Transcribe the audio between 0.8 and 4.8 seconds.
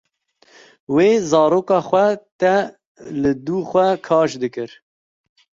Wê zaroka te li du xwe kaş dikir.